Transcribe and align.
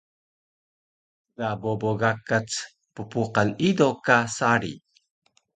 Ga 1.37 1.49
bobo 1.61 1.91
gakac 2.01 2.49
ppuqan 2.95 3.49
ido 3.67 3.89
ka 4.05 4.17
sari 4.37 4.73